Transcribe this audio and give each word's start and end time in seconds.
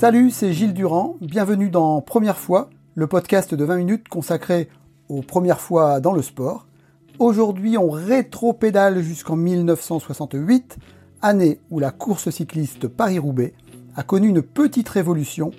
Salut, 0.00 0.30
c'est 0.30 0.54
Gilles 0.54 0.72
Durand. 0.72 1.18
Bienvenue 1.20 1.68
dans 1.68 2.00
Première 2.00 2.38
fois, 2.38 2.70
le 2.94 3.06
podcast 3.06 3.54
de 3.54 3.62
20 3.66 3.76
minutes 3.76 4.08
consacré 4.08 4.70
aux 5.10 5.20
premières 5.20 5.60
fois 5.60 6.00
dans 6.00 6.14
le 6.14 6.22
sport. 6.22 6.66
Aujourd'hui, 7.18 7.76
on 7.76 7.90
rétro-pédale 7.90 9.02
jusqu'en 9.02 9.36
1968, 9.36 10.78
année 11.20 11.60
où 11.68 11.80
la 11.80 11.90
course 11.90 12.30
cycliste 12.30 12.88
Paris-Roubaix 12.88 13.52
a 13.94 14.02
connu 14.02 14.28
une 14.28 14.40
petite 14.40 14.88
révolution 14.88 15.50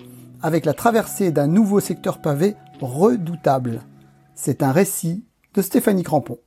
avec 0.42 0.66
la 0.66 0.74
traversée 0.74 1.30
d'un 1.30 1.46
nouveau 1.46 1.80
secteur 1.80 2.20
pavé 2.20 2.56
redoutable. 2.82 3.84
C'est 4.34 4.64
un 4.64 4.72
récit 4.72 5.24
de 5.54 5.62
Stéphanie 5.62 6.02
Crampon. 6.02 6.40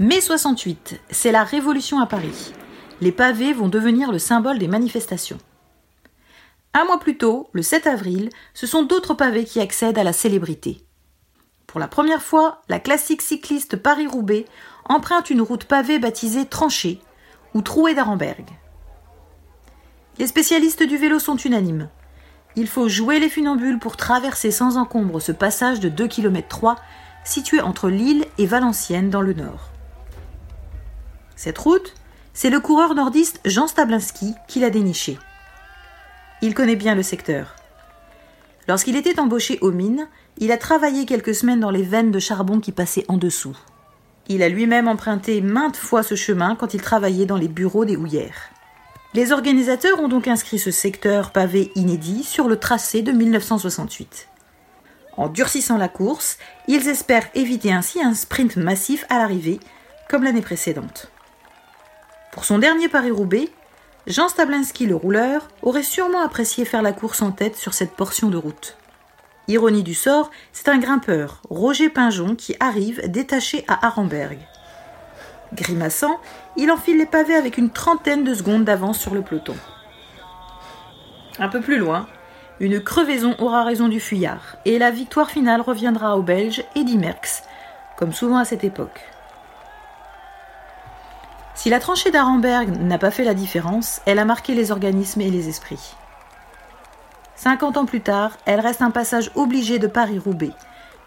Mai 0.00 0.20
68, 0.20 1.00
c'est 1.12 1.30
la 1.30 1.44
révolution 1.44 2.00
à 2.00 2.06
Paris. 2.06 2.52
Les 3.00 3.12
pavés 3.12 3.52
vont 3.52 3.68
devenir 3.68 4.10
le 4.10 4.18
symbole 4.18 4.58
des 4.58 4.66
manifestations. 4.66 5.38
Un 6.76 6.84
mois 6.84 6.98
plus 6.98 7.16
tôt, 7.16 7.48
le 7.52 7.62
7 7.62 7.86
avril, 7.86 8.30
ce 8.52 8.66
sont 8.66 8.82
d'autres 8.82 9.14
pavés 9.14 9.44
qui 9.44 9.60
accèdent 9.60 9.96
à 9.96 10.02
la 10.02 10.12
célébrité. 10.12 10.84
Pour 11.68 11.78
la 11.78 11.86
première 11.86 12.22
fois, 12.22 12.62
la 12.68 12.80
classique 12.80 13.22
cycliste 13.22 13.76
Paris-Roubaix 13.76 14.44
emprunte 14.84 15.30
une 15.30 15.40
route 15.40 15.64
pavée 15.64 16.00
baptisée 16.00 16.46
Tranchée 16.46 17.00
ou 17.54 17.62
Trouée 17.62 17.94
d'Arenberg. 17.94 18.44
Les 20.18 20.26
spécialistes 20.26 20.82
du 20.82 20.96
vélo 20.96 21.20
sont 21.20 21.36
unanimes. 21.36 21.88
Il 22.56 22.66
faut 22.66 22.88
jouer 22.88 23.20
les 23.20 23.28
funambules 23.28 23.78
pour 23.78 23.96
traverser 23.96 24.50
sans 24.50 24.76
encombre 24.76 25.20
ce 25.20 25.32
passage 25.32 25.78
de 25.78 25.88
2 25.88 26.08
km 26.08 26.48
3 26.48 26.76
situé 27.24 27.60
entre 27.60 27.88
Lille 27.88 28.26
et 28.36 28.46
Valenciennes 28.46 29.10
dans 29.10 29.22
le 29.22 29.32
nord. 29.32 29.70
Cette 31.36 31.58
route, 31.58 31.94
c'est 32.32 32.50
le 32.50 32.60
coureur 32.60 32.94
nordiste 32.94 33.40
Jean 33.44 33.68
Stablinski 33.68 34.34
qui 34.48 34.58
l'a 34.58 34.70
dénichée. 34.70 35.18
Il 36.44 36.52
connaît 36.52 36.76
bien 36.76 36.94
le 36.94 37.02
secteur. 37.02 37.56
Lorsqu'il 38.68 38.96
était 38.96 39.18
embauché 39.18 39.58
aux 39.62 39.70
mines, 39.70 40.06
il 40.36 40.52
a 40.52 40.58
travaillé 40.58 41.06
quelques 41.06 41.34
semaines 41.34 41.60
dans 41.60 41.70
les 41.70 41.82
veines 41.82 42.10
de 42.10 42.18
charbon 42.18 42.60
qui 42.60 42.70
passaient 42.70 43.06
en 43.08 43.16
dessous. 43.16 43.56
Il 44.28 44.42
a 44.42 44.50
lui-même 44.50 44.86
emprunté 44.86 45.40
maintes 45.40 45.78
fois 45.78 46.02
ce 46.02 46.16
chemin 46.16 46.54
quand 46.54 46.74
il 46.74 46.82
travaillait 46.82 47.24
dans 47.24 47.38
les 47.38 47.48
bureaux 47.48 47.86
des 47.86 47.96
houillères. 47.96 48.50
Les 49.14 49.32
organisateurs 49.32 49.98
ont 50.00 50.08
donc 50.08 50.28
inscrit 50.28 50.58
ce 50.58 50.70
secteur 50.70 51.30
pavé 51.30 51.72
inédit 51.76 52.24
sur 52.24 52.46
le 52.46 52.58
tracé 52.58 53.00
de 53.00 53.12
1968. 53.12 54.28
En 55.16 55.28
durcissant 55.28 55.78
la 55.78 55.88
course, 55.88 56.36
ils 56.68 56.88
espèrent 56.88 57.30
éviter 57.34 57.72
ainsi 57.72 58.02
un 58.02 58.12
sprint 58.12 58.56
massif 58.56 59.06
à 59.08 59.16
l'arrivée, 59.16 59.60
comme 60.10 60.24
l'année 60.24 60.42
précédente. 60.42 61.10
Pour 62.32 62.44
son 62.44 62.58
dernier 62.58 62.90
Paris-Roubaix, 62.90 63.48
Jean 64.06 64.28
Stablinski, 64.28 64.86
le 64.86 64.96
rouleur, 64.96 65.48
aurait 65.62 65.82
sûrement 65.82 66.20
apprécié 66.20 66.66
faire 66.66 66.82
la 66.82 66.92
course 66.92 67.22
en 67.22 67.32
tête 67.32 67.56
sur 67.56 67.72
cette 67.72 67.92
portion 67.92 68.28
de 68.28 68.36
route. 68.36 68.76
Ironie 69.48 69.82
du 69.82 69.94
sort, 69.94 70.30
c'est 70.52 70.68
un 70.68 70.78
grimpeur, 70.78 71.40
Roger 71.48 71.88
Pinjon, 71.88 72.34
qui 72.34 72.54
arrive 72.60 73.10
détaché 73.10 73.64
à 73.66 73.86
Arenberg. 73.86 74.38
Grimaçant, 75.54 76.20
il 76.56 76.70
enfile 76.70 76.98
les 76.98 77.06
pavés 77.06 77.34
avec 77.34 77.56
une 77.56 77.70
trentaine 77.70 78.24
de 78.24 78.34
secondes 78.34 78.64
d'avance 78.64 78.98
sur 78.98 79.14
le 79.14 79.22
peloton. 79.22 79.56
Un 81.38 81.48
peu 81.48 81.60
plus 81.60 81.78
loin, 81.78 82.06
une 82.60 82.80
crevaison 82.82 83.34
aura 83.38 83.64
raison 83.64 83.88
du 83.88 84.00
fuyard, 84.00 84.56
et 84.66 84.78
la 84.78 84.90
victoire 84.90 85.30
finale 85.30 85.62
reviendra 85.62 86.18
au 86.18 86.22
Belge 86.22 86.62
Eddy 86.76 86.98
Merckx, 86.98 87.42
comme 87.96 88.12
souvent 88.12 88.38
à 88.38 88.44
cette 88.44 88.64
époque. 88.64 89.00
Si 91.54 91.70
la 91.70 91.78
tranchée 91.78 92.10
d'Arenberg 92.10 92.68
n'a 92.80 92.98
pas 92.98 93.10
fait 93.10 93.24
la 93.24 93.34
différence, 93.34 94.00
elle 94.06 94.18
a 94.18 94.24
marqué 94.24 94.54
les 94.54 94.70
organismes 94.70 95.20
et 95.20 95.30
les 95.30 95.48
esprits. 95.48 95.94
Cinquante 97.36 97.76
ans 97.76 97.86
plus 97.86 98.00
tard, 98.00 98.36
elle 98.44 98.60
reste 98.60 98.82
un 98.82 98.90
passage 98.90 99.30
obligé 99.34 99.78
de 99.78 99.86
Paris-Roubaix, 99.86 100.52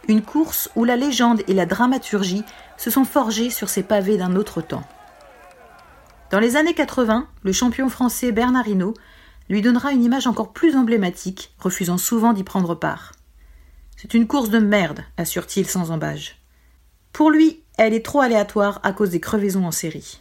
une 0.07 0.21
course 0.21 0.69
où 0.75 0.83
la 0.83 0.95
légende 0.95 1.41
et 1.47 1.53
la 1.53 1.65
dramaturgie 1.65 2.43
se 2.77 2.89
sont 2.89 3.05
forgées 3.05 3.49
sur 3.49 3.69
ces 3.69 3.83
pavés 3.83 4.17
d'un 4.17 4.35
autre 4.35 4.61
temps. 4.61 4.83
Dans 6.31 6.39
les 6.39 6.55
années 6.55 6.73
80, 6.73 7.27
le 7.43 7.51
champion 7.51 7.89
français 7.89 8.31
Bernard 8.31 8.67
Hinault 8.67 8.93
lui 9.49 9.61
donnera 9.61 9.91
une 9.91 10.03
image 10.03 10.27
encore 10.27 10.51
plus 10.51 10.75
emblématique, 10.75 11.53
refusant 11.59 11.97
souvent 11.97 12.33
d'y 12.33 12.43
prendre 12.43 12.75
part. 12.75 13.13
C'est 13.95 14.13
une 14.13 14.27
course 14.27 14.49
de 14.49 14.59
merde, 14.59 15.03
assure-t-il 15.17 15.67
sans 15.67 15.91
embâge. 15.91 16.37
Pour 17.13 17.31
lui, 17.31 17.63
elle 17.77 17.93
est 17.93 18.05
trop 18.05 18.21
aléatoire 18.21 18.79
à 18.83 18.91
cause 18.91 19.09
des 19.09 19.19
crevaisons 19.19 19.65
en 19.65 19.71
série. 19.71 20.19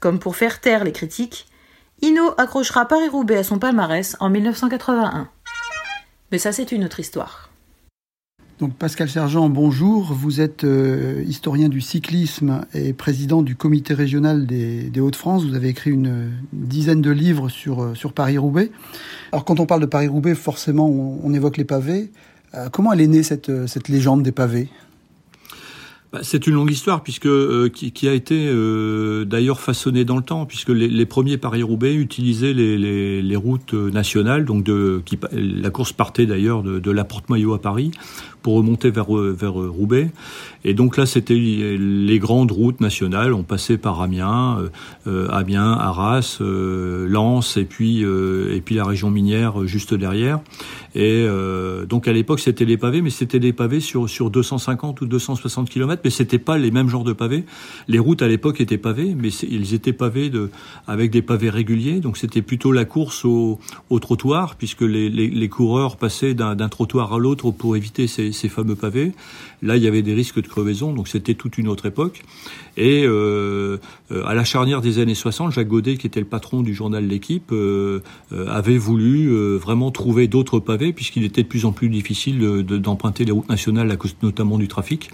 Comme 0.00 0.20
pour 0.20 0.36
faire 0.36 0.60
taire 0.60 0.84
les 0.84 0.92
critiques, 0.92 1.46
Hino 2.02 2.32
accrochera 2.38 2.86
Paris-Roubaix 2.86 3.38
à 3.38 3.42
son 3.42 3.58
palmarès 3.58 4.16
en 4.20 4.30
1981. 4.30 5.28
Mais 6.30 6.38
ça, 6.38 6.52
c'est 6.52 6.70
une 6.70 6.84
autre 6.84 7.00
histoire. 7.00 7.50
Donc 8.60 8.74
Pascal 8.74 9.08
Sergent, 9.08 9.48
bonjour. 9.48 10.12
Vous 10.12 10.40
êtes 10.40 10.64
euh, 10.64 11.22
historien 11.26 11.68
du 11.68 11.80
cyclisme 11.80 12.64
et 12.74 12.92
président 12.92 13.42
du 13.42 13.56
comité 13.56 13.94
régional 13.94 14.46
des, 14.46 15.00
Hauts-de-France. 15.00 15.44
Vous 15.44 15.54
avez 15.54 15.68
écrit 15.68 15.90
une, 15.90 16.32
dizaine 16.52 17.00
de 17.00 17.10
livres 17.10 17.48
sur, 17.48 17.82
euh, 17.82 17.94
Paris-Roubaix. 18.14 18.70
Alors 19.32 19.44
quand 19.44 19.58
on 19.60 19.66
parle 19.66 19.80
de 19.80 19.86
Paris-Roubaix, 19.86 20.34
forcément, 20.34 20.88
on, 20.88 21.32
évoque 21.34 21.56
les 21.56 21.64
pavés. 21.64 22.10
Euh, 22.54 22.68
comment 22.68 22.92
elle 22.92 23.00
est 23.00 23.06
née 23.06 23.22
cette 23.22 23.88
légende 23.88 24.22
des 24.22 24.32
pavés? 24.32 24.68
Bah, 26.10 26.20
c'est 26.22 26.46
une 26.46 26.54
longue 26.54 26.70
histoire 26.70 27.02
puisque 27.02 27.26
euh, 27.26 27.68
qui, 27.68 28.08
a 28.08 28.14
été 28.14 28.48
euh, 28.48 29.26
d'ailleurs 29.26 29.60
façonnée 29.60 30.06
dans 30.06 30.16
le 30.16 30.22
temps 30.22 30.46
puisque 30.46 30.70
les, 30.70 31.04
premiers 31.04 31.36
Paris-Roubaix 31.36 31.94
utilisaient 31.94 32.54
les, 32.54 33.36
routes 33.36 33.74
nationales 33.74 34.46
donc 34.46 34.66
la 35.32 35.70
course 35.70 35.92
partait 35.92 36.24
d'ailleurs 36.24 36.62
de, 36.62 36.90
la 36.90 37.04
Porte-Maillot 37.04 37.52
à 37.52 37.60
Paris 37.60 37.90
pour 38.42 38.54
remonter 38.54 38.90
vers 38.90 39.12
vers 39.12 39.52
Roubaix. 39.52 40.10
Et 40.64 40.72
donc 40.72 40.96
là 40.96 41.04
c'était 41.04 41.34
les 41.34 42.18
grandes 42.18 42.52
routes 42.52 42.80
nationales. 42.80 43.34
On 43.34 43.42
passait 43.42 43.76
par 43.76 44.00
Amiens 44.00 44.58
euh, 45.06 45.28
Amiens 45.28 45.72
Arras 45.72 46.38
Lens 46.40 47.56
et 47.58 47.64
puis 47.64 48.00
et 48.00 48.60
puis 48.64 48.76
la 48.76 48.84
région 48.84 49.10
minière 49.10 49.66
juste 49.66 49.92
derrière. 49.92 50.40
Et 50.94 51.26
donc 51.88 52.08
à 52.08 52.12
l'époque 52.12 52.40
c'était 52.40 52.64
les 52.64 52.78
pavés 52.78 53.02
mais 53.02 53.10
c'était 53.10 53.40
des 53.40 53.52
pavés 53.52 53.80
sur 53.80 54.08
sur 54.08 54.30
250 54.30 55.00
ou 55.02 55.06
260 55.06 55.68
km 55.68 55.97
mais 56.04 56.10
c'était 56.10 56.38
pas 56.38 56.58
les 56.58 56.70
mêmes 56.70 56.88
genres 56.88 57.04
de 57.04 57.12
pavés. 57.12 57.44
Les 57.88 57.98
routes 57.98 58.22
à 58.22 58.28
l'époque 58.28 58.60
étaient 58.60 58.78
pavées, 58.78 59.14
mais 59.16 59.28
ils 59.28 59.74
étaient 59.74 59.92
pavés 59.92 60.30
de, 60.30 60.50
avec 60.86 61.10
des 61.10 61.22
pavés 61.22 61.50
réguliers, 61.50 62.00
donc 62.00 62.16
c'était 62.16 62.42
plutôt 62.42 62.72
la 62.72 62.84
course 62.84 63.24
au, 63.24 63.58
au 63.90 63.98
trottoir, 63.98 64.56
puisque 64.56 64.82
les, 64.82 65.08
les, 65.08 65.48
coureurs 65.48 65.96
passaient 65.96 66.34
d'un 66.34 66.68
trottoir 66.68 67.12
à 67.12 67.18
l'autre 67.18 67.50
pour 67.50 67.76
éviter 67.76 68.06
ces, 68.06 68.32
ces, 68.32 68.48
fameux 68.48 68.74
pavés. 68.74 69.12
Là, 69.62 69.76
il 69.76 69.82
y 69.82 69.86
avait 69.88 70.02
des 70.02 70.14
risques 70.14 70.40
de 70.40 70.46
crevaison, 70.46 70.92
donc 70.92 71.08
c'était 71.08 71.34
toute 71.34 71.58
une 71.58 71.68
autre 71.68 71.86
époque. 71.86 72.22
Et 72.76 73.04
euh, 73.04 73.78
euh 74.12 74.24
à 74.24 74.34
la 74.34 74.44
charnière 74.44 74.80
des 74.80 75.00
années 75.00 75.14
60, 75.14 75.52
Jacques 75.52 75.68
Godet, 75.68 75.96
qui 75.96 76.06
était 76.06 76.20
le 76.20 76.26
patron 76.26 76.62
du 76.62 76.74
journal 76.74 77.06
L'équipe, 77.06 77.50
euh, 77.52 78.00
avait 78.30 78.78
voulu 78.78 79.28
vraiment 79.56 79.90
trouver 79.90 80.28
d'autres 80.28 80.60
pavés, 80.60 80.92
puisqu'il 80.92 81.24
était 81.24 81.42
de 81.42 81.48
plus 81.48 81.64
en 81.64 81.72
plus 81.72 81.88
difficile 81.88 82.38
d'emprunter 82.64 83.24
les 83.24 83.32
routes 83.32 83.48
nationales 83.48 83.90
à 83.90 83.96
cause 83.96 84.16
notamment 84.22 84.58
du 84.58 84.68
trafic. 84.68 85.10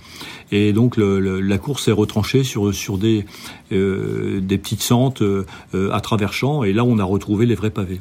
Et 0.52 0.72
donc 0.74 0.96
le, 0.96 1.40
la 1.40 1.58
course 1.58 1.88
est 1.88 1.92
retranchée 1.92 2.44
sur, 2.44 2.74
sur 2.74 2.98
des, 2.98 3.24
euh, 3.72 4.40
des 4.40 4.58
petites 4.58 4.82
sentes 4.82 5.22
euh, 5.22 5.46
à 5.92 6.00
travers 6.00 6.32
champs, 6.32 6.64
et 6.64 6.72
là 6.72 6.84
on 6.84 6.98
a 6.98 7.04
retrouvé 7.04 7.46
les 7.46 7.54
vrais 7.54 7.70
pavés. 7.70 8.00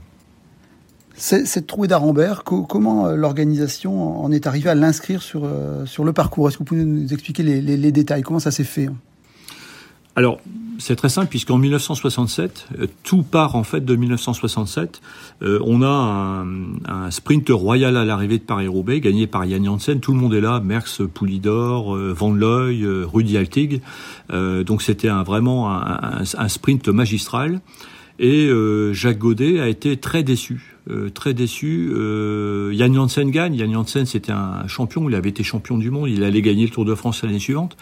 Cette 1.16 1.68
trouée 1.68 1.88
d'Arambert, 1.88 2.44
comment 2.44 3.06
euh, 3.06 3.16
l'organisation 3.16 4.24
en 4.24 4.32
est 4.32 4.48
arrivée 4.48 4.72
à 4.72 4.76
l'inscrire 4.76 5.22
sur, 5.22 5.48
sur 5.86 6.04
le 6.04 6.12
parcours? 6.12 6.50
Est-ce 6.50 6.58
que 6.58 6.64
vous 6.64 6.66
pouvez 6.66 6.84
nous 6.84 7.14
expliquer 7.14 7.44
les, 7.44 7.62
les, 7.62 7.78
les 7.78 7.92
détails? 7.92 8.24
Comment 8.24 8.40
ça 8.40 8.52
s'est 8.52 8.64
fait? 8.64 8.90
Alors, 10.16 10.40
c'est 10.80 10.96
très 10.96 11.10
simple 11.10 11.28
puisqu'en 11.28 11.58
1967, 11.58 12.68
euh, 12.80 12.88
tout 13.04 13.24
part 13.24 13.56
en 13.56 13.64
fait 13.64 13.84
de 13.84 13.96
1967. 13.96 15.02
Euh, 15.42 15.60
on 15.64 15.82
a 15.82 16.46
un, 16.88 17.12
sprint 17.12 17.50
royal 17.50 17.98
à 17.98 18.06
l'arrivée 18.06 18.38
de 18.38 18.44
Paris-Roubaix, 18.44 19.00
gagné 19.00 19.28
par 19.28 19.46
Yann 19.46 19.64
Janssen. 19.66 20.00
Tout 20.00 20.14
le 20.14 20.20
monde 20.20 20.34
est 20.34 20.42
là, 20.42 20.60
Merckx, 20.60 21.02
Poulidor, 21.14 21.96
euh, 21.96 22.14
Van 22.14 22.34
Looy, 22.34 22.86
Rudy 22.86 23.38
Altig. 23.38 23.82
donc 24.30 24.82
c'était 24.82 25.10
un, 25.10 25.24
vraiment 25.24 25.72
un, 25.72 26.48
sprint 26.48 26.88
magistral. 26.88 27.62
Et 28.20 28.50
Jacques 28.92 29.18
Godet 29.18 29.60
a 29.60 29.68
été 29.68 29.98
très 29.98 30.24
déçu 30.24 30.73
euh, 30.90 31.10
très 31.10 31.34
déçu. 31.34 31.92
Euh, 31.94 32.72
Yann 32.74 32.94
Janssen 32.94 33.30
gagne. 33.32 33.56
Yann 33.56 33.72
Janssen, 33.72 34.06
c'était 34.06 34.32
un 34.32 34.68
champion. 34.68 35.10
Il 35.10 35.16
avait 35.16 35.30
été 35.30 35.44
champion 35.44 35.78
du 35.78 35.92
monde. 35.92 36.10
Il 36.10 36.24
allait 36.24 36.42
gagner 36.42 36.66
le 36.66 36.72
Tour 36.72 36.86
de 36.86 36.96
France 36.96 37.24
l'année 37.24 37.40
suivante. 37.40 37.78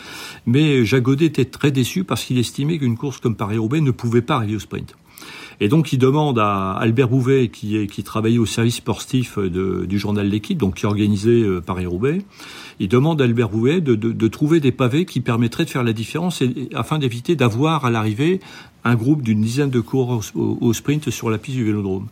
Mais 0.45 0.85
Jacques 0.85 1.03
Godet 1.03 1.25
était 1.25 1.45
très 1.45 1.71
déçu 1.71 2.03
parce 2.03 2.23
qu'il 2.23 2.37
estimait 2.37 2.77
qu'une 2.77 2.97
course 2.97 3.19
comme 3.19 3.35
Paris-Roubaix 3.35 3.81
ne 3.81 3.91
pouvait 3.91 4.21
pas 4.21 4.35
arriver 4.35 4.55
au 4.55 4.59
sprint. 4.59 4.95
Et 5.61 5.67
donc 5.67 5.93
il 5.93 5.99
demande 5.99 6.39
à 6.39 6.71
Albert 6.71 7.07
Bouvet, 7.07 7.49
qui, 7.49 7.85
qui 7.85 8.03
travaillait 8.03 8.39
au 8.39 8.47
service 8.47 8.77
sportif 8.77 9.37
du 9.37 9.99
journal 9.99 10.27
L'équipe, 10.27 10.57
donc 10.57 10.75
qui 10.75 10.87
organisait 10.87 11.43
euh, 11.43 11.61
Paris-Roubaix, 11.61 12.23
il 12.79 12.89
demande 12.89 13.21
à 13.21 13.25
Albert 13.25 13.49
Bouvet 13.49 13.79
de, 13.79 13.93
de, 13.93 14.11
de, 14.11 14.27
trouver 14.27 14.59
des 14.59 14.71
pavés 14.71 15.05
qui 15.05 15.21
permettraient 15.21 15.65
de 15.65 15.69
faire 15.69 15.83
la 15.83 15.93
différence 15.93 16.41
afin 16.73 16.97
d'éviter 16.97 17.35
d'avoir 17.35 17.85
à 17.85 17.91
l'arrivée 17.91 18.39
un 18.83 18.95
groupe 18.95 19.21
d'une 19.21 19.41
dizaine 19.41 19.69
de 19.69 19.79
coureurs 19.79 20.21
au, 20.33 20.57
au, 20.59 20.73
sprint 20.73 21.11
sur 21.11 21.29
la 21.29 21.37
piste 21.37 21.57
du 21.57 21.63
Vélodrome. 21.63 22.07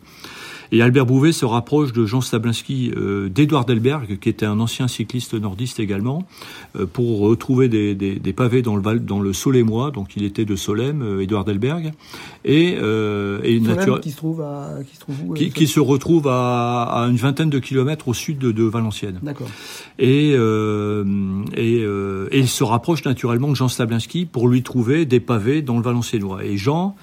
Et 0.72 0.82
Albert 0.82 1.06
Bouvet 1.06 1.32
se 1.32 1.44
rapproche 1.44 1.92
de 1.92 2.06
Jean 2.06 2.20
Stablinski, 2.20 2.92
euh, 2.96 3.28
d'Edouard 3.28 3.64
Delberg, 3.64 4.18
qui 4.18 4.28
était 4.28 4.46
un 4.46 4.60
ancien 4.60 4.88
cycliste 4.88 5.34
nordiste 5.34 5.80
également, 5.80 6.24
euh, 6.76 6.86
pour 6.86 7.20
retrouver 7.20 7.68
des, 7.68 7.94
des, 7.94 8.16
des, 8.16 8.32
pavés 8.32 8.62
dans 8.62 8.76
le 8.76 8.82
val, 8.82 9.04
dans 9.04 9.20
le 9.20 9.32
Solémois, 9.32 9.90
donc 9.90 10.16
il 10.16 10.24
était 10.24 10.44
de 10.44 10.56
Solem, 10.56 11.02
euh, 11.02 11.22
Edouard 11.22 11.44
Delberg, 11.44 11.92
et, 12.44 12.76
euh, 12.80 13.40
et 13.42 13.58
nature... 13.60 14.00
qui 14.00 14.10
se 14.10 14.16
trouve 14.16 14.40
à, 14.42 14.78
qui 14.88 14.94
se 14.94 15.00
trouve 15.00 15.16
où 15.26 15.34
qui, 15.34 15.50
qui, 15.50 15.66
se 15.66 15.80
retrouve 15.80 16.28
à, 16.28 16.82
à, 16.82 17.08
une 17.08 17.16
vingtaine 17.16 17.50
de 17.50 17.58
kilomètres 17.58 18.08
au 18.08 18.14
sud 18.14 18.38
de, 18.38 18.52
de 18.52 18.64
Valenciennes. 18.64 19.18
D'accord. 19.22 19.48
Et, 19.98 20.32
euh, 20.34 21.04
et, 21.54 21.80
euh, 21.82 22.28
et 22.30 22.38
il 22.38 22.48
se 22.48 22.64
rapproche 22.64 23.04
naturellement 23.04 23.48
de 23.48 23.54
Jean 23.54 23.68
Stablinski 23.68 24.26
pour 24.26 24.48
lui 24.48 24.62
trouver 24.62 25.04
des 25.04 25.20
pavés 25.20 25.62
dans 25.62 25.76
le 25.76 25.82
Valenciennois. 25.82 26.44
Et 26.44 26.56
Jean 26.56 26.96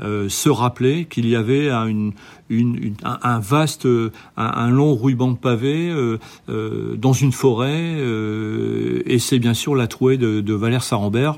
euh, 0.00 0.28
se 0.28 0.48
rappeler 0.50 1.06
qu'il 1.06 1.26
y 1.26 1.36
avait 1.36 1.70
une, 1.70 2.12
une, 2.48 2.94
un, 3.02 3.38
vaste, 3.38 3.86
un, 3.86 4.10
un, 4.36 4.70
long 4.70 4.94
ruban 4.94 5.32
de 5.32 5.36
pavé 5.36 5.90
euh, 5.90 6.18
euh, 6.48 6.96
dans 6.96 7.12
une 7.12 7.32
forêt, 7.32 7.94
euh, 7.96 9.02
et 9.06 9.18
c'est 9.18 9.38
bien 9.38 9.54
sûr 9.54 9.74
la 9.74 9.86
trouée 9.86 10.16
de, 10.16 10.56
Valère 10.56 10.82
Sarambert, 10.82 11.36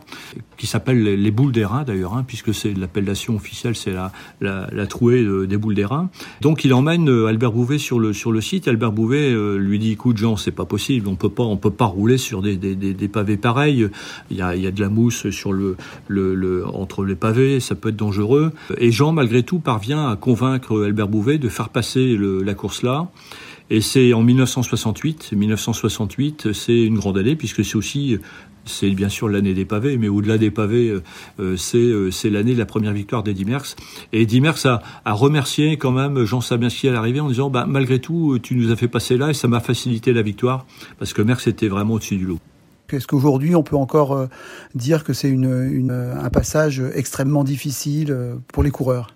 qui 0.56 0.66
s'appelle 0.66 1.02
les, 1.02 1.30
boules 1.30 1.52
des 1.52 1.66
d'ailleurs, 1.86 2.14
hein, 2.14 2.24
puisque 2.26 2.54
c'est 2.54 2.72
l'appellation 2.72 3.34
officielle, 3.34 3.74
c'est 3.74 3.92
la, 3.92 4.12
la, 4.40 4.86
trouée 4.86 5.24
des 5.46 5.56
boules 5.56 5.74
des. 5.74 5.86
Donc 6.40 6.64
il 6.64 6.72
emmène 6.74 7.08
Albert 7.08 7.52
Bouvet 7.52 7.78
sur 7.78 7.98
le 7.98 8.12
sur 8.12 8.30
le 8.30 8.40
site. 8.40 8.68
Albert 8.68 8.92
Bouvet 8.92 9.34
lui 9.56 9.78
dit 9.78 9.92
"Écoute 9.92 10.18
Jean, 10.18 10.36
c'est 10.36 10.52
pas 10.52 10.66
possible, 10.66 11.08
on 11.08 11.16
peut 11.16 11.30
pas 11.30 11.42
on 11.42 11.56
peut 11.56 11.70
pas 11.70 11.86
rouler 11.86 12.18
sur 12.18 12.42
des, 12.42 12.56
des, 12.56 12.74
des, 12.76 12.92
des 12.92 13.08
pavés 13.08 13.36
pareils. 13.38 13.88
Il 14.30 14.36
y 14.36 14.42
a, 14.42 14.54
y 14.54 14.66
a 14.66 14.70
de 14.70 14.80
la 14.80 14.88
mousse 14.88 15.30
sur 15.30 15.52
le, 15.52 15.76
le, 16.08 16.34
le 16.34 16.66
entre 16.66 17.04
les 17.04 17.16
pavés, 17.16 17.60
ça 17.60 17.74
peut 17.74 17.88
être 17.88 17.96
dangereux." 17.96 18.52
Et 18.76 18.92
Jean, 18.92 19.12
malgré 19.12 19.42
tout, 19.42 19.58
parvient 19.58 20.08
à 20.10 20.16
convaincre 20.16 20.84
Albert 20.84 20.97
Bouvet 21.06 21.38
de 21.38 21.48
faire 21.48 21.68
passer 21.68 22.16
la 22.18 22.54
course 22.54 22.82
là. 22.82 23.08
Et 23.70 23.80
c'est 23.80 24.12
en 24.14 24.22
1968. 24.22 25.32
1968, 25.32 26.52
c'est 26.52 26.84
une 26.84 26.96
grande 26.96 27.18
année 27.18 27.36
puisque 27.36 27.64
c'est 27.64 27.76
aussi, 27.76 28.18
c'est 28.64 28.90
bien 28.90 29.10
sûr 29.10 29.28
l'année 29.28 29.52
des 29.52 29.66
pavés, 29.66 29.98
mais 29.98 30.08
au-delà 30.08 30.38
des 30.38 30.50
pavés, 30.50 30.90
euh, 31.38 31.56
c'est 31.56 31.76
euh, 31.78 32.10
c'est 32.10 32.30
l'année 32.30 32.54
de 32.54 32.58
la 32.58 32.66
première 32.66 32.92
victoire 32.92 33.22
d'Eddie 33.22 33.44
Merckx. 33.44 33.76
Et 34.12 34.22
Eddie 34.22 34.40
Merckx 34.40 34.66
a, 34.66 34.82
a 35.04 35.12
remercié 35.12 35.76
quand 35.76 35.92
même 35.92 36.24
Jean 36.24 36.40
Sabinski 36.40 36.88
à 36.88 36.92
l'arrivée 36.92 37.20
en 37.20 37.28
disant, 37.28 37.50
bah, 37.50 37.66
malgré 37.68 37.98
tout, 37.98 38.38
tu 38.42 38.54
nous 38.54 38.72
as 38.72 38.76
fait 38.76 38.88
passer 38.88 39.18
là 39.18 39.30
et 39.30 39.34
ça 39.34 39.48
m'a 39.48 39.60
facilité 39.60 40.12
la 40.12 40.22
victoire 40.22 40.66
parce 40.98 41.12
que 41.12 41.20
Merckx 41.20 41.46
était 41.46 41.68
vraiment 41.68 41.94
au-dessus 41.94 42.16
du 42.16 42.24
lot. 42.24 42.38
Est-ce 42.90 43.06
qu'aujourd'hui 43.06 43.54
on 43.54 43.62
peut 43.62 43.76
encore 43.76 44.12
euh, 44.12 44.26
dire 44.74 45.04
que 45.04 45.12
c'est 45.12 45.30
un 45.30 46.30
passage 46.30 46.82
extrêmement 46.94 47.44
difficile 47.44 48.10
euh, 48.10 48.36
pour 48.52 48.62
les 48.62 48.70
coureurs? 48.70 49.14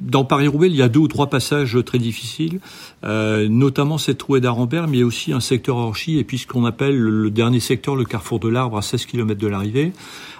Dans 0.00 0.24
Paris-Roubaix, 0.24 0.68
il 0.68 0.76
y 0.76 0.82
a 0.82 0.88
deux 0.88 1.00
ou 1.00 1.08
trois 1.08 1.28
passages 1.28 1.78
très 1.84 1.98
difficiles, 1.98 2.60
euh, 3.04 3.48
notamment 3.48 3.98
cette 3.98 4.18
trouée 4.18 4.40
d'Arambert, 4.40 4.86
mais 4.86 5.02
aussi 5.02 5.32
un 5.32 5.40
secteur 5.40 5.76
Orchy, 5.76 6.18
et 6.18 6.24
puis 6.24 6.38
ce 6.38 6.46
qu'on 6.46 6.64
appelle 6.64 6.98
le 6.98 7.30
dernier 7.30 7.60
secteur, 7.60 7.96
le 7.96 8.04
carrefour 8.04 8.38
de 8.38 8.48
l'Arbre, 8.48 8.78
à 8.78 8.82
16 8.82 9.06
km 9.06 9.40
de 9.40 9.48
l'arrivée. 9.48 9.92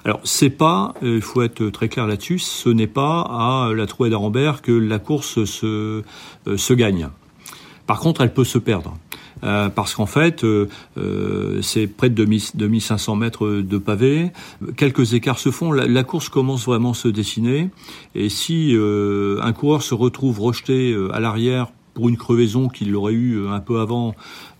Alors, 0.05 0.21
c'est 0.25 0.51
pas, 0.51 0.95
il 1.03 1.23
faut 1.23 1.43
être 1.43 1.71
très 1.71 1.89
clair 1.89 2.07
là-dessus, 2.07 2.39
ce 2.39 2.69
n'est 2.69 2.87
pas 2.87 3.21
à 3.23 3.71
la 3.75 3.87
trouée 3.87 4.11
d'Arambert 4.11 4.63
que 4.63 4.73
la 4.73 4.99
course 4.99 5.45
se, 5.45 6.03
se 6.57 6.75
gagne. 6.75 7.09
Par 7.87 8.01
contre, 8.01 8.21
elle 8.23 8.33
peut 8.33 8.45
se 8.45 8.59
perdre. 8.59 8.97
Euh, 9.45 9.69
parce 9.69 9.95
qu'en 9.95 10.07
fait, 10.07 10.43
euh, 10.45 10.69
euh, 10.97 11.61
c'est 11.63 11.87
près 11.87 12.09
de 12.09 12.25
2500 12.55 13.17
mètres 13.17 13.49
de 13.49 13.79
pavé. 13.79 14.31
Quelques 14.77 15.15
écarts 15.15 15.39
se 15.39 15.51
font. 15.51 15.73
La, 15.73 15.87
la, 15.87 16.05
course 16.05 16.29
commence 16.29 16.65
vraiment 16.65 16.93
à 16.93 16.95
se 16.95 17.09
dessiner. 17.09 17.71
Et 18.15 18.29
si 18.29 18.77
un 18.77 19.53
coureur 19.53 19.83
se 19.83 19.95
retrouve 19.95 20.41
rejeté 20.41 20.97
à 21.13 21.21
l'arrière 21.21 21.69
pour 21.95 22.09
une 22.09 22.17
crevaison 22.17 22.69
qu'il 22.69 22.95
aurait 22.95 23.13
eu 23.13 23.47
un 23.49 23.61
peu 23.61 23.81
avant 23.81 24.15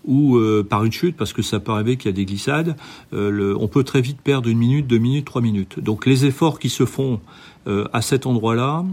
ou 0.05 0.37
euh, 0.37 0.65
par 0.67 0.85
une 0.85 0.91
chute, 0.91 1.15
parce 1.17 1.33
que 1.33 1.41
ça 1.41 1.59
peut 1.59 1.71
arriver 1.71 1.97
qu'il 1.97 2.09
y 2.09 2.13
a 2.13 2.15
des 2.15 2.25
glissades, 2.25 2.75
euh, 3.13 3.55
on 3.59 3.67
peut 3.67 3.83
très 3.83 4.01
vite 4.01 4.21
perdre 4.21 4.49
une 4.49 4.57
minute, 4.57 4.87
deux 4.87 4.97
minutes, 4.97 5.25
trois 5.25 5.41
minutes. 5.41 5.79
Donc 5.79 6.05
les 6.05 6.25
efforts 6.25 6.59
qui 6.59 6.69
se 6.69 6.85
font 6.85 7.19
euh, 7.67 7.85
à 7.93 8.01
cet 8.01 8.25
endroit-là 8.25 8.85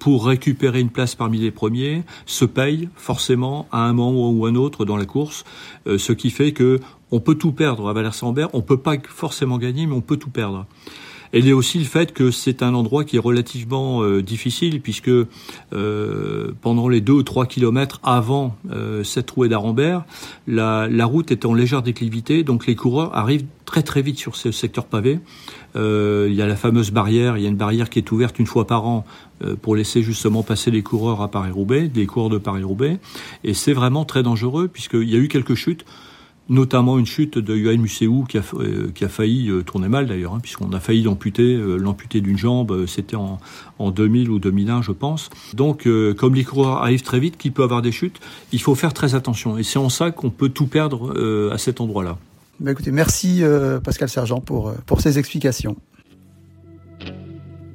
pour 0.00 0.26
récupérer 0.26 0.80
une 0.80 0.90
place 0.90 1.14
parmi 1.14 1.38
les 1.38 1.50
premiers 1.50 2.02
se 2.26 2.44
payent 2.44 2.90
forcément 2.94 3.66
à 3.72 3.84
un 3.84 3.94
moment 3.94 4.30
ou 4.30 4.44
un 4.44 4.54
autre 4.54 4.84
dans 4.84 4.98
la 4.98 5.06
course, 5.06 5.44
ce 5.86 6.12
qui 6.12 6.28
fait 6.28 6.52
que 6.52 6.78
on 7.10 7.20
peut 7.20 7.36
tout 7.36 7.52
perdre 7.52 7.88
à 7.88 7.94
Valère-Sambert, 7.94 8.50
on 8.54 8.60
peut 8.60 8.76
pas 8.76 8.96
forcément 9.08 9.56
gagner, 9.56 9.86
mais 9.86 9.94
on 9.94 10.02
peut 10.02 10.18
tout 10.18 10.28
perdre. 10.28 10.66
Et 11.32 11.38
il 11.38 11.46
y 11.46 11.50
a 11.50 11.56
aussi 11.56 11.78
le 11.78 11.84
fait 11.84 12.12
que 12.12 12.30
c'est 12.30 12.62
un 12.62 12.74
endroit 12.74 13.04
qui 13.04 13.16
est 13.16 13.20
relativement 13.20 14.02
euh, 14.02 14.22
difficile 14.22 14.82
puisque 14.82 15.08
euh, 15.08 16.52
pendant 16.60 16.88
les 16.88 17.00
deux 17.00 17.14
ou 17.14 17.22
trois 17.22 17.46
kilomètres 17.46 18.00
avant 18.02 18.56
euh, 18.70 19.02
cette 19.02 19.26
trouée 19.26 19.48
d'Arambert, 19.48 20.04
la, 20.46 20.88
route 21.06 21.30
est 21.32 21.46
en 21.46 21.54
légère 21.54 21.82
déclivité, 21.82 22.44
donc 22.44 22.66
les 22.66 22.76
coureurs 22.76 23.16
arrivent 23.16 23.46
très 23.64 23.82
très 23.82 24.02
vite 24.02 24.18
sur 24.18 24.36
ce 24.36 24.52
secteur 24.52 24.84
pavé. 24.84 25.20
Il 25.74 26.34
y 26.34 26.42
a 26.42 26.46
la 26.46 26.56
fameuse 26.56 26.90
barrière, 26.90 27.38
il 27.38 27.42
y 27.42 27.46
a 27.46 27.48
une 27.48 27.56
barrière 27.56 27.88
qui 27.88 27.98
est 27.98 28.12
ouverte 28.12 28.38
une 28.38 28.46
fois 28.46 28.66
par 28.66 28.86
an 28.86 29.06
pour 29.62 29.74
laisser 29.74 30.02
justement 30.02 30.42
passer 30.42 30.70
les 30.70 30.82
coureurs 30.82 31.22
à 31.22 31.28
Paris-Roubaix, 31.28 31.88
des 31.88 32.06
coureurs 32.06 32.28
de 32.28 32.38
Paris-Roubaix, 32.38 32.98
et 33.42 33.54
c'est 33.54 33.72
vraiment 33.72 34.04
très 34.04 34.22
dangereux 34.22 34.68
puisqu'il 34.68 35.08
y 35.08 35.16
a 35.16 35.18
eu 35.18 35.28
quelques 35.28 35.54
chutes 35.54 35.86
notamment 36.48 36.98
une 36.98 37.06
chute 37.06 37.38
de 37.38 37.56
qui 38.26 38.38
a, 38.38 38.42
euh, 38.54 38.90
qui 38.94 39.04
a 39.04 39.08
failli 39.08 39.48
euh, 39.48 39.62
tourner 39.62 39.88
mal 39.88 40.06
d'ailleurs, 40.06 40.34
hein, 40.34 40.40
puisqu'on 40.42 40.72
a 40.72 40.80
failli 40.80 41.02
l'amputer, 41.02 41.54
euh, 41.54 41.76
l'amputer 41.76 42.20
d'une 42.20 42.36
jambe, 42.36 42.86
c'était 42.86 43.16
en, 43.16 43.38
en 43.78 43.90
2000 43.90 44.30
ou 44.30 44.38
2001 44.38 44.82
je 44.82 44.92
pense. 44.92 45.30
Donc 45.54 45.88
comme 46.16 46.34
les 46.34 46.44
coureurs 46.44 46.78
arrivent 46.78 47.02
très 47.02 47.20
vite, 47.20 47.36
qu'il 47.36 47.52
peut 47.52 47.62
avoir 47.62 47.82
des 47.82 47.92
chutes, 47.92 48.20
il 48.52 48.60
faut 48.60 48.74
faire 48.74 48.92
très 48.92 49.14
attention. 49.14 49.58
Et 49.58 49.62
c'est 49.62 49.78
en 49.78 49.88
ça 49.88 50.10
qu'on 50.10 50.30
peut 50.30 50.48
tout 50.48 50.66
perdre 50.66 51.50
à 51.52 51.58
cet 51.58 51.80
endroit-là. 51.80 52.18
Bah 52.60 52.72
écoutez, 52.72 52.92
merci 52.92 53.42
Pascal 53.82 54.08
Sergent 54.08 54.40
pour, 54.40 54.72
pour 54.86 55.00
ces 55.00 55.18
explications. 55.18 55.76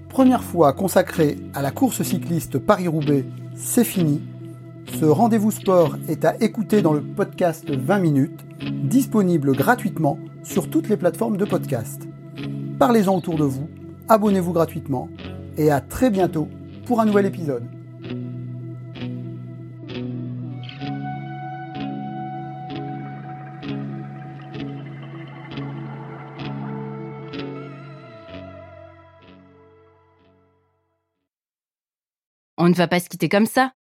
Première 0.09 0.43
fois 0.43 0.73
consacrée 0.73 1.37
à 1.53 1.61
la 1.61 1.71
course 1.71 2.01
cycliste 2.01 2.57
Paris-Roubaix, 2.57 3.25
c'est 3.55 3.83
fini. 3.83 4.21
Ce 4.99 5.05
rendez-vous 5.05 5.51
sport 5.51 5.95
est 6.07 6.25
à 6.25 6.41
écouter 6.41 6.81
dans 6.81 6.93
le 6.93 7.01
podcast 7.01 7.69
20 7.69 7.99
minutes, 7.99 8.46
disponible 8.61 9.55
gratuitement 9.55 10.19
sur 10.43 10.69
toutes 10.69 10.89
les 10.89 10.97
plateformes 10.97 11.37
de 11.37 11.45
podcast. 11.45 12.07
Parlez-en 12.79 13.15
autour 13.15 13.37
de 13.37 13.43
vous, 13.43 13.69
abonnez-vous 14.07 14.53
gratuitement 14.53 15.09
et 15.57 15.71
à 15.71 15.81
très 15.81 16.09
bientôt 16.09 16.47
pour 16.85 16.99
un 17.01 17.05
nouvel 17.05 17.25
épisode. 17.25 17.63
On 32.59 32.69
ne 32.69 32.73
va 32.73 32.87
pas 32.87 32.99
se 32.99 33.07
quitter 33.07 33.29
comme 33.29 33.45
ça. 33.45 33.71